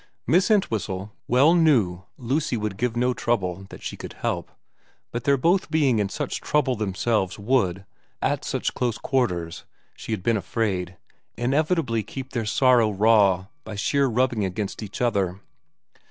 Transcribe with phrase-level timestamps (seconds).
[0.25, 4.49] Miss Entwhistle well knew Lucy would give no trouble that she could help,
[5.11, 7.85] but their both being in such trouble themselves would,
[8.19, 9.63] at such close quarters,
[9.95, 10.97] she had been afraid,
[11.37, 15.39] inevitably keep their sorrow raw by sheer rubbing against each other.